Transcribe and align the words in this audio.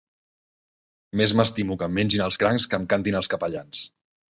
Més 1.21 1.35
m'estimo 1.41 1.79
que 1.83 1.91
em 1.91 1.95
mengin 2.01 2.27
els 2.31 2.43
crancs 2.45 2.69
que 2.73 2.83
em 2.83 2.93
cantin 2.97 3.23
els 3.25 3.35
capellans. 3.37 3.89